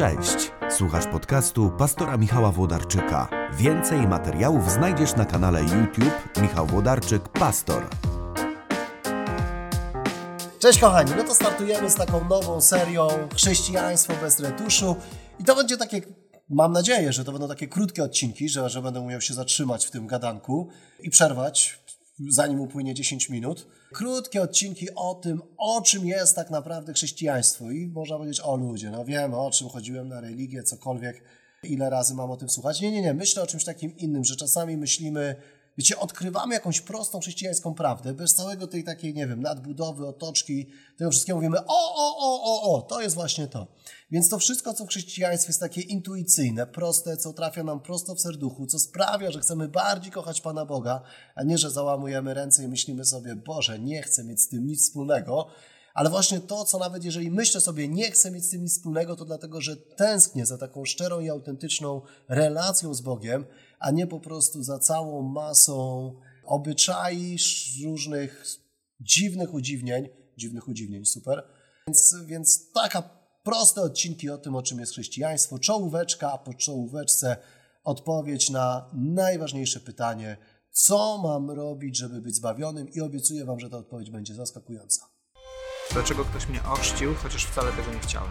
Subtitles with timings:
[0.00, 3.28] Cześć, słuchasz podcastu pastora Michała Włodarczyka.
[3.52, 7.88] Więcej materiałów znajdziesz na kanale YouTube Michał Włodarczyk Pastor.
[10.58, 14.96] Cześć kochani, no to startujemy z taką nową serią Chrześcijaństwo bez retuszu
[15.40, 16.02] i to będzie takie,
[16.48, 19.90] mam nadzieję, że to będą takie krótkie odcinki, że, że będę umiał się zatrzymać w
[19.90, 20.68] tym gadanku
[21.00, 21.78] i przerwać,
[22.28, 23.66] zanim upłynie 10 minut.
[23.92, 28.90] Krótkie odcinki o tym, o czym jest tak naprawdę chrześcijaństwo i można powiedzieć, o ludzie,
[28.90, 31.22] no wiem o czym chodziłem na religię, cokolwiek,
[31.62, 32.80] ile razy mam o tym słuchać.
[32.80, 35.36] Nie, nie, nie, myślę o czymś takim innym, że czasami myślimy,
[35.78, 41.10] Wiecie, odkrywamy jakąś prostą chrześcijańską prawdę, bez całego tej takiej, nie wiem, nadbudowy, otoczki, tego
[41.10, 43.66] wszystkiego mówimy, o, o, o, o, o, to jest właśnie to.
[44.10, 48.20] Więc to wszystko, co w chrześcijaństwie jest takie intuicyjne, proste, co trafia nam prosto w
[48.20, 51.02] serduchu, co sprawia, że chcemy bardziej kochać Pana Boga,
[51.34, 54.82] a nie, że załamujemy ręce i myślimy sobie, Boże, nie chcę mieć z tym nic
[54.82, 55.46] wspólnego,
[55.94, 59.16] ale właśnie to, co nawet jeżeli myślę sobie, nie chcę mieć z tym nic wspólnego,
[59.16, 63.44] to dlatego, że tęsknię za taką szczerą i autentyczną relacją z Bogiem,
[63.80, 66.12] a nie po prostu za całą masą
[66.44, 67.36] obyczai,
[67.84, 68.44] różnych
[69.00, 71.42] dziwnych udziwnień, dziwnych udziwnień, super.
[71.86, 73.02] Więc, więc taka
[73.44, 77.36] proste odcinki o tym, o czym jest chrześcijaństwo, czołóweczka, a po czołóweczce
[77.84, 80.36] odpowiedź na najważniejsze pytanie,
[80.70, 85.19] co mam robić, żeby być zbawionym i obiecuję Wam, że ta odpowiedź będzie zaskakująca.
[85.92, 88.30] Dlaczego ktoś mnie ochrzcił, chociaż wcale tego nie chciałem?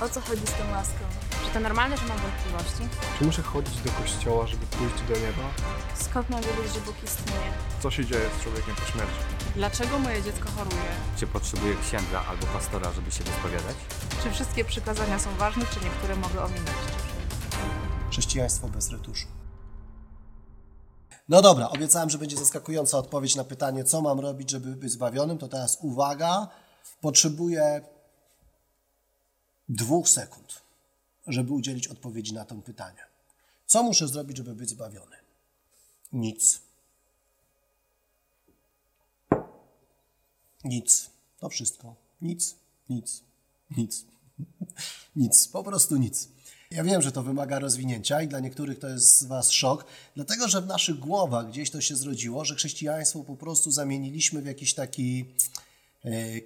[0.00, 1.04] O co chodzi z tą łaską?
[1.44, 2.96] Czy to normalne, że mam wątpliwości?
[3.18, 5.42] Czy muszę chodzić do kościoła, żeby pójść do nieba?
[5.94, 7.50] Skąd mam wiedzieć, że Bóg istnieje?
[7.82, 9.20] Co się dzieje z człowiekiem po śmierci?
[9.54, 10.90] Dlaczego moje dziecko choruje?
[11.16, 13.76] Czy potrzebuję księdza albo pastora, żeby się wyspowiadać?
[14.22, 16.78] Czy wszystkie przykazania są ważne, czy niektóre mogę ominąć?
[18.10, 19.26] Chrześcijaństwo bez retuszu.
[21.28, 25.38] No dobra, obiecałem, że będzie zaskakująca odpowiedź na pytanie, co mam robić, żeby być zbawionym.
[25.38, 26.48] To teraz uwaga,
[27.00, 27.80] potrzebuję
[29.68, 30.62] dwóch sekund,
[31.26, 33.00] żeby udzielić odpowiedzi na to pytanie.
[33.66, 35.16] Co muszę zrobić, żeby być zbawiony?
[36.12, 36.60] Nic.
[40.64, 41.10] Nic.
[41.38, 41.94] To wszystko.
[42.22, 42.54] Nic,
[42.88, 43.22] nic,
[43.76, 44.04] nic.
[45.16, 45.48] nic.
[45.48, 46.28] Po prostu nic.
[46.70, 49.84] Ja wiem, że to wymaga rozwinięcia i dla niektórych to jest z Was szok,
[50.14, 54.46] dlatego że w naszych głowach gdzieś to się zrodziło, że chrześcijaństwo po prostu zamieniliśmy w
[54.46, 55.26] jakiś taki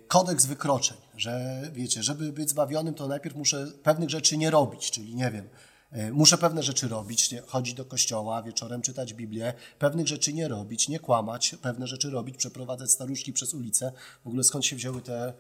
[0.08, 5.14] kodeks wykroczeń, że wiecie, żeby być zbawionym, to najpierw muszę pewnych rzeczy nie robić, czyli
[5.14, 5.48] nie wiem,
[5.90, 10.88] e, muszę pewne rzeczy robić, chodzić do kościoła, wieczorem czytać Biblię, pewnych rzeczy nie robić,
[10.88, 13.92] nie kłamać, pewne rzeczy robić, przeprowadzać staruszki przez ulicę.
[14.24, 15.32] W ogóle skąd się wzięły te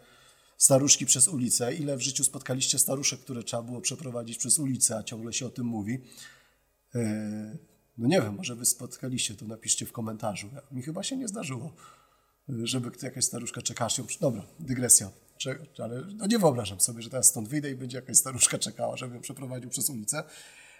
[0.56, 1.74] staruszki przez ulicę.
[1.74, 5.50] Ile w życiu spotkaliście staruszek, które trzeba było przeprowadzić przez ulicę, a ciągle się o
[5.50, 6.00] tym mówi?
[6.94, 7.58] E,
[7.98, 10.50] no nie wiem, może wy spotkaliście, to napiszcie w komentarzu.
[10.72, 11.99] Mi chyba się nie zdarzyło, e,
[12.62, 13.90] żeby jakaś staruszka czekała.
[14.20, 15.10] Dobra, dygresja.
[15.78, 19.14] Ale no nie wyobrażam sobie, że teraz stąd wyjdę i będzie jakaś staruszka czekała, żeby
[19.14, 20.24] ją przeprowadził przez ulicę.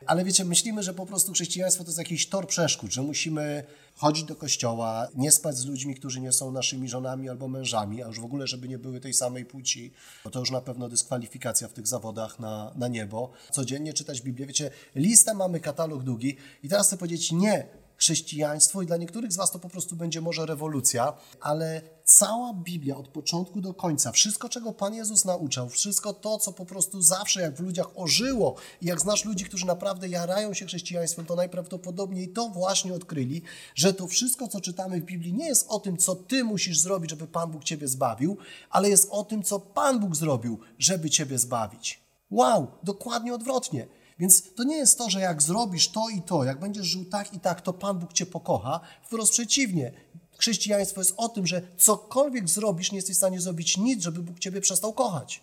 [0.06, 3.64] Ale wiecie, myślimy, że po prostu chrześcijaństwo to jest jakiś tor przeszkód, że musimy
[3.94, 8.06] chodzić do kościoła, nie spać z ludźmi, którzy nie są naszymi żonami albo mężami, a
[8.06, 9.92] już w ogóle, żeby nie były tej samej płci,
[10.24, 13.30] bo to już na pewno dyskwalifikacja w tych zawodach na, na niebo.
[13.52, 14.46] Codziennie czytać Biblię.
[14.46, 17.66] Wiecie, listę mamy, katalog długi i teraz chcę powiedzieć nie,
[18.00, 22.96] chrześcijaństwo i dla niektórych z Was to po prostu będzie może rewolucja, ale cała Biblia
[22.96, 27.40] od początku do końca, wszystko czego Pan Jezus nauczał, wszystko to, co po prostu zawsze
[27.40, 32.28] jak w ludziach ożyło i jak znasz ludzi, którzy naprawdę jarają się chrześcijaństwem, to najprawdopodobniej
[32.28, 33.42] to właśnie odkryli,
[33.74, 37.10] że to wszystko, co czytamy w Biblii nie jest o tym, co Ty musisz zrobić,
[37.10, 38.36] żeby Pan Bóg Ciebie zbawił,
[38.70, 42.00] ale jest o tym, co Pan Bóg zrobił, żeby Ciebie zbawić.
[42.30, 43.99] Wow, dokładnie odwrotnie.
[44.20, 47.34] Więc to nie jest to, że jak zrobisz to i to, jak będziesz żył tak
[47.34, 48.80] i tak, to Pan Bóg cię pokocha.
[49.02, 49.92] Wprost przeciwnie.
[50.38, 54.38] Chrześcijaństwo jest o tym, że cokolwiek zrobisz, nie jesteś w stanie zrobić nic, żeby Bóg
[54.38, 55.42] ciebie przestał kochać.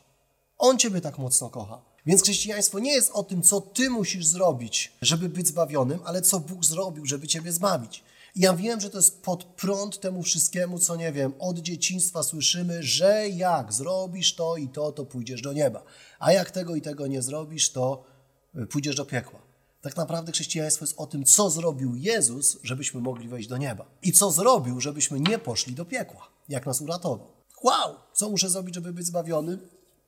[0.57, 1.81] On ciebie tak mocno kocha.
[2.05, 6.39] Więc chrześcijaństwo nie jest o tym, co ty musisz zrobić, żeby być zbawionym, ale co
[6.39, 8.03] Bóg zrobił, żeby ciebie zbawić.
[8.35, 12.83] Ja wiem, że to jest pod prąd temu wszystkiemu, co nie wiem, od dzieciństwa słyszymy,
[12.83, 15.83] że jak zrobisz to i to, to pójdziesz do nieba.
[16.19, 18.16] A jak tego i tego nie zrobisz, to
[18.65, 19.39] pójdziesz do piekła.
[19.81, 23.85] Tak naprawdę chrześcijaństwo jest o tym, co zrobił Jezus, żebyśmy mogli wejść do nieba.
[24.01, 26.29] I co zrobił, żebyśmy nie poszli do piekła.
[26.49, 27.27] Jak nas uratował.
[27.63, 27.95] Wow!
[28.13, 29.57] Co muszę zrobić, żeby być zbawiony?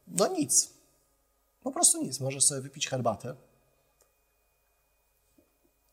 [0.07, 0.69] No nic.
[1.63, 2.19] Po prostu nic.
[2.19, 3.35] Możesz sobie wypić herbatę,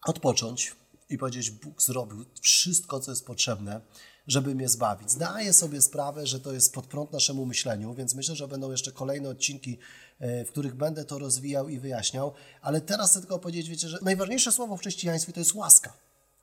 [0.02, 0.76] odpocząć
[1.10, 3.80] i powiedzieć: Bóg zrobił wszystko, co jest potrzebne,
[4.26, 5.10] żeby mnie zbawić.
[5.10, 8.92] Zdaję sobie sprawę, że to jest pod prąd naszemu myśleniu, więc myślę, że będą jeszcze
[8.92, 9.78] kolejne odcinki,
[10.18, 12.32] e, w których będę to rozwijał i wyjaśniał,
[12.62, 15.92] ale teraz chcę tylko powiedzieć, wiecie, że najważniejsze słowo w chrześcijaństwie to jest łaska.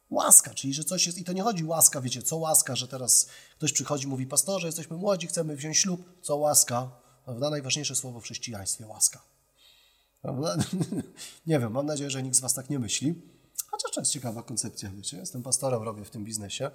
[0.09, 3.27] Łaska, czyli że coś jest, i to nie chodzi łaska, wiecie, co łaska, że teraz
[3.57, 6.91] ktoś przychodzi, mówi, pastorze, jesteśmy młodzi, chcemy wziąć ślub, co łaska,
[7.25, 7.49] prawda?
[7.49, 9.21] Najważniejsze słowo w chrześcijaństwie, łaska.
[10.21, 10.57] Prawda?
[11.47, 13.15] Nie wiem, mam nadzieję, że nikt z Was tak nie myśli.
[13.67, 15.17] Chociaż to jest ciekawa koncepcja, wiecie.
[15.17, 16.71] Jestem pastorem, robię w tym biznesie,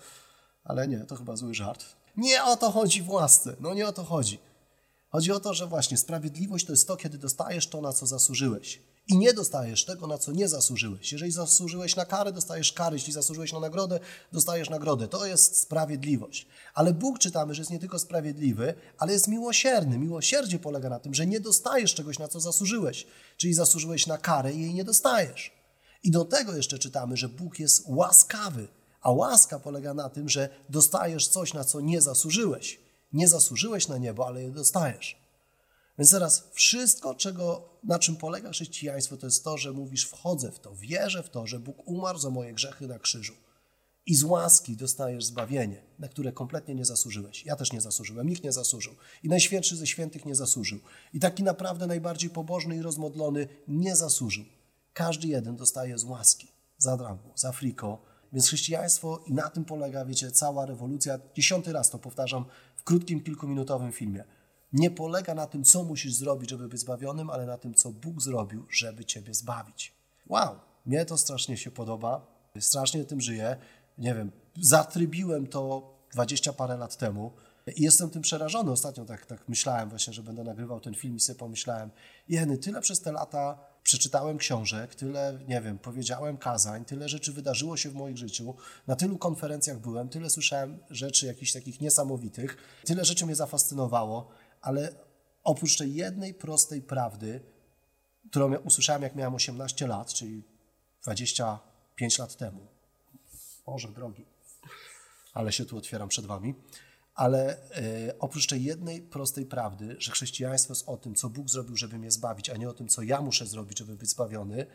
[0.69, 1.85] ale nie, to chyba zły żart.
[2.17, 3.09] Nie o to chodzi w
[3.61, 4.39] no nie o to chodzi.
[5.11, 8.83] Chodzi o to, że właśnie sprawiedliwość to jest to, kiedy dostajesz to, na co zasłużyłeś.
[9.09, 11.13] I nie dostajesz tego, na co nie zasłużyłeś.
[11.13, 12.97] Jeżeli zasłużyłeś na karę, dostajesz karę.
[12.97, 14.01] Jeśli zasłużyłeś na nagrodę,
[14.33, 15.09] dostajesz nagrodę.
[15.09, 16.47] To jest sprawiedliwość.
[16.75, 19.99] Ale Bóg czytamy, że jest nie tylko sprawiedliwy, ale jest miłosierny.
[19.99, 23.07] Miłosierdzie polega na tym, że nie dostajesz czegoś, na co zasłużyłeś.
[23.37, 25.53] Czyli zasłużyłeś na karę i jej nie dostajesz.
[26.03, 28.69] I do tego jeszcze czytamy, że Bóg jest łaskawy.
[29.01, 32.81] A łaska polega na tym, że dostajesz coś, na co nie zasłużyłeś.
[33.13, 35.19] Nie zasłużyłeś na niebo, ale je dostajesz.
[35.99, 40.61] Więc teraz wszystko, czego, na czym polega chrześcijaństwo, to jest to, że mówisz, wchodzę w
[40.61, 43.35] to, wierzę w to, że Bóg umarł za moje grzechy na krzyżu.
[44.07, 47.47] I z łaski dostajesz zbawienie, na które kompletnie nie zasłużyłeś.
[47.47, 48.95] Ja też nie zasłużyłem, nikt nie zasłużył.
[49.23, 50.79] I Najświętszy ze świętych nie zasłużył.
[51.15, 54.45] I taki naprawdę najbardziej pobożny i rozmodlony nie zasłużył.
[54.93, 56.49] Każdy jeden dostaje z łaski,
[56.79, 58.03] za darmo, za friko.
[58.33, 61.19] Więc chrześcijaństwo i na tym polega, wiecie, cała rewolucja.
[61.35, 62.45] Dziesiąty raz to powtarzam
[62.77, 64.25] w krótkim, kilkuminutowym filmie
[64.73, 68.23] nie polega na tym, co musisz zrobić, żeby być zbawionym, ale na tym, co Bóg
[68.23, 69.93] zrobił, żeby ciebie zbawić.
[70.27, 70.55] Wow,
[70.87, 72.27] mnie to strasznie się podoba,
[72.61, 73.57] strasznie tym żyję.
[73.99, 77.33] Nie wiem, zatrybiłem to dwadzieścia parę lat temu
[77.77, 78.73] i jestem tym przerażony.
[78.73, 81.91] Ostatnio tak, tak myślałem właśnie, że będę nagrywał ten film i sobie pomyślałem,
[82.29, 83.59] jeny, tyle przez te lata
[83.89, 88.55] przeczytałem książek, tyle, nie wiem, powiedziałem kazań, tyle rzeczy wydarzyło się w moim życiu,
[88.87, 94.29] na tylu konferencjach byłem, tyle słyszałem rzeczy jakichś takich niesamowitych, tyle rzeczy mnie zafascynowało,
[94.61, 94.95] ale
[95.45, 97.41] oprócz tej jednej prostej prawdy,
[98.31, 100.43] którą usłyszałem, jak miałem 18 lat, czyli
[101.03, 102.67] 25 lat temu.
[103.67, 104.25] Boże drogi,
[105.35, 106.55] ale się tu otwieram przed Wami.
[107.19, 111.77] Ale e, oprócz tej jednej prostej prawdy, że chrześcijaństwo jest o tym, co Bóg zrobił,
[111.77, 114.67] żeby mnie zbawić, a nie o tym, co ja muszę zrobić, żeby być zbawiony,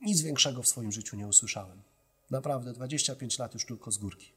[0.00, 1.82] nic większego w swoim życiu nie usłyszałem.
[2.30, 4.32] Naprawdę, 25 lat już tylko z górki.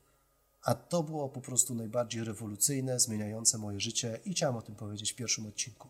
[0.64, 5.14] A to było po prostu najbardziej rewolucyjne, zmieniające moje życie i chciałem o tym powiedzieć
[5.14, 5.90] w pierwszym odcinku.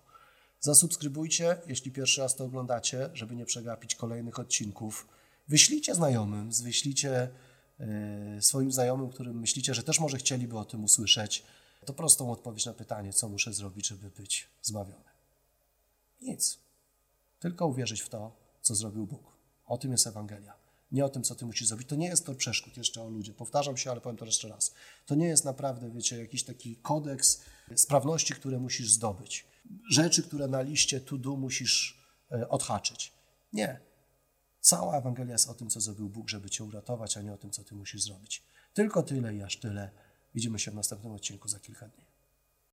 [0.60, 5.08] Zasubskrybujcie, jeśli pierwszy raz to oglądacie, żeby nie przegapić kolejnych odcinków.
[5.48, 7.30] Wyślijcie znajomym, wyślijcie
[8.40, 11.44] swoim znajomym, którym myślicie, że też może chcieliby o tym usłyszeć.
[11.86, 15.04] To prostą odpowiedź na pytanie, co muszę zrobić, żeby być zbawiony.
[16.22, 16.58] Nic.
[17.40, 19.38] Tylko uwierzyć w to, co zrobił Bóg.
[19.66, 21.88] O tym jest Ewangelia nie o tym, co ty musisz zrobić.
[21.88, 23.34] To nie jest to przeszkód jeszcze o ludzie.
[23.34, 24.74] Powtarzam się, ale powiem to jeszcze raz.
[25.06, 27.42] To nie jest naprawdę, wiecie, jakiś taki kodeks
[27.76, 29.46] sprawności, które musisz zdobyć.
[29.90, 33.14] Rzeczy, które na liście to do musisz e, odhaczyć.
[33.54, 33.80] Nie.
[34.64, 37.52] Cała Ewangelia jest o tym, co zrobił Bóg, żeby cię uratować, a nie o tym,
[37.52, 38.44] co ty musisz zrobić.
[38.74, 39.92] Tylko tyle i aż tyle.
[40.36, 42.06] Widzimy się w następnym odcinku za kilka dni.